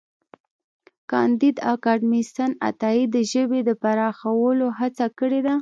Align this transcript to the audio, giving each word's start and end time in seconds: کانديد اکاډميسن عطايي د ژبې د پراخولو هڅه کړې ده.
کانديد 1.11 1.55
اکاډميسن 1.73 2.51
عطايي 2.69 3.03
د 3.15 3.17
ژبې 3.31 3.59
د 3.67 3.69
پراخولو 3.81 4.67
هڅه 4.79 5.05
کړې 5.19 5.39
ده. 5.45 5.49